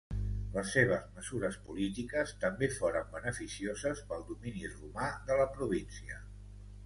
Les 0.53 0.69
seves 0.75 1.01
mesures 1.17 1.57
polítiques 1.67 2.33
també 2.45 2.69
foren 2.77 3.11
beneficioses 3.17 4.01
pel 4.13 4.25
domini 4.33 4.67
romà 4.77 5.11
de 5.31 5.37
la 5.43 5.49
província. 5.59 6.19